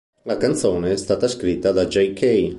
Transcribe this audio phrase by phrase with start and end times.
[0.23, 2.49] La canzone è stata scritta da Jay Kay.